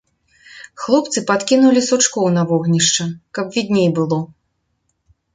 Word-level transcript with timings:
Хлопцы 0.83 1.19
падкінулі 1.31 1.81
сучкоў 1.89 2.25
на 2.37 2.45
вогнішча, 2.51 3.05
каб 3.39 3.45
відней 3.57 3.85
было. 3.99 4.19